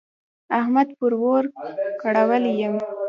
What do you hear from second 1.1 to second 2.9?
اور کړولی يم.